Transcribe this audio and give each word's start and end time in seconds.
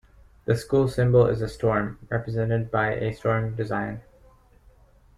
The 0.45 0.57
school 0.57 0.87
symbol 0.87 1.27
is 1.27 1.43
a 1.43 1.47
Storm, 1.47 1.99
represented 2.09 2.71
by 2.71 2.95
a 2.95 3.13
storm 3.13 3.55
design. 3.55 4.01